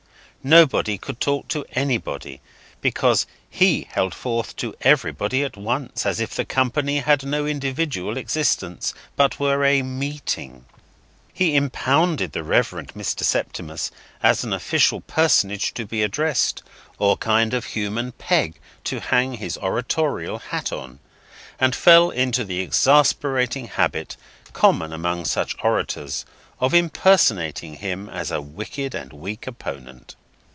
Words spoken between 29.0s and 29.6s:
weak